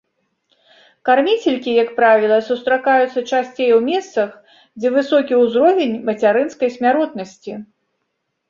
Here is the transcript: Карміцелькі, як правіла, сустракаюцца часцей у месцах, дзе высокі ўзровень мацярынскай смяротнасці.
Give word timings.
Карміцелькі, 1.09 1.75
як 1.83 1.89
правіла, 1.99 2.37
сустракаюцца 2.47 3.19
часцей 3.31 3.69
у 3.77 3.83
месцах, 3.91 4.29
дзе 4.79 4.89
высокі 4.97 5.33
ўзровень 5.43 5.93
мацярынскай 6.09 6.69
смяротнасці. 6.81 7.53